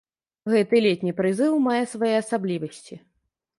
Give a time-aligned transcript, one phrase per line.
[0.53, 3.01] Гэты летні прызыў мае свае асаблівасці.